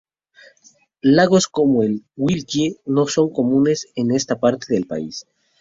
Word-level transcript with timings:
Lagos 1.03 1.47
como 1.47 1.83
el 1.83 2.03
Wilkie 2.17 2.79
no 2.87 3.05
son 3.05 3.29
comunes 3.31 3.89
en 3.95 4.09
esta 4.09 4.39
parte 4.39 4.65
del 4.73 4.87
país. 4.87 5.27